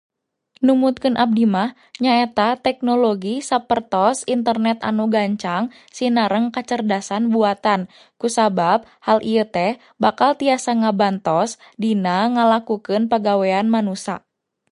Numutkeun 0.67 1.15
abdi 1.23 1.43
mah, 1.53 1.69
nyaeta 2.03 2.47
teknologi 2.65 3.35
sapertos 3.49 4.17
internet 4.35 4.77
anu 4.89 5.05
gancang 5.15 5.63
sinareng 5.95 6.45
kacerdasan 6.55 7.23
buatan, 7.33 7.81
kusabab 8.21 8.79
hal 9.05 9.19
ieu 9.31 9.45
teh 9.55 9.71
bakal 10.03 10.31
tiasa 10.39 10.71
ngabantos 10.81 11.49
dina 11.81 12.17
ngalakukeun 12.33 13.03
pagawean 13.11 13.67
manusa 13.75 14.15